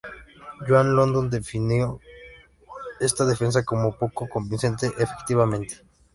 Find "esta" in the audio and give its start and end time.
2.99-3.23